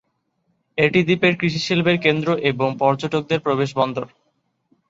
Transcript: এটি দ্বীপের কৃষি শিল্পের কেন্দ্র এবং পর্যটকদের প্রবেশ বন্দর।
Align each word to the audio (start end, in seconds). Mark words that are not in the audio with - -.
এটি 0.77 0.99
দ্বীপের 1.03 1.33
কৃষি 1.39 1.59
শিল্পের 1.59 1.97
কেন্দ্র 1.97 2.29
এবং 2.51 2.69
পর্যটকদের 2.81 3.39
প্রবেশ 3.45 3.69
বন্দর। 3.75 4.05